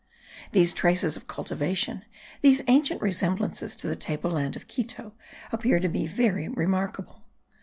[0.51, 2.05] These traces of cultivation
[2.41, 5.13] these ancient resemblances to the table land of Quito
[5.51, 7.23] appear to me very remarkable.